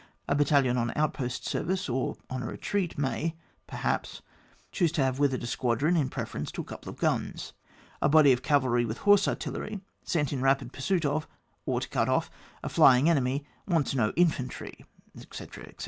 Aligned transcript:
A 0.27 0.35
battalivi 0.35 0.75
on 0.75 0.91
outpost 0.95 1.45
service 1.45 1.87
or 1.87 2.17
on 2.27 2.41
a 2.41 2.47
retreat 2.47 2.97
may, 2.97 3.35
per 3.67 3.77
haps, 3.77 4.23
choose 4.71 4.91
to 4.93 5.03
have 5.03 5.19
with 5.19 5.31
it 5.31 5.43
a 5.43 5.45
squadron 5.45 5.95
in 5.95 6.09
preference 6.09 6.51
to 6.53 6.61
a 6.61 6.65
couple 6.65 6.89
of 6.89 6.97
guns. 6.97 7.53
A 8.01 8.09
body 8.09 8.31
of 8.31 8.41
cavalry 8.41 8.83
with 8.83 8.97
horse 8.97 9.27
artillery, 9.27 9.79
sent 10.03 10.33
in 10.33 10.41
rapid 10.41 10.73
pursuit 10.73 11.05
of, 11.05 11.27
or 11.67 11.79
to 11.79 11.87
cut 11.87 12.07
ofi^ 12.07 12.29
a 12.63 12.69
flying 12.69 13.11
enemy 13.11 13.45
wants 13.67 13.93
no 13.93 14.09
infantry, 14.15 14.85
etc., 15.19 15.65
etc. 15.65 15.73